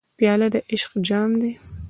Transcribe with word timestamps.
پیاله 0.17 0.47
د 0.53 0.55
عشق 0.73 0.91
جام 1.07 1.31
ده. 1.41 1.51